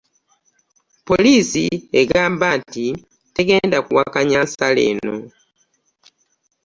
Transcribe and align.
Poliisi 1.07 1.65
egamba 2.01 2.47
nti 2.59 2.85
tegenda 3.35 3.77
kuwakanya 3.85 4.39
nsala 4.45 4.81
eno 4.91 5.15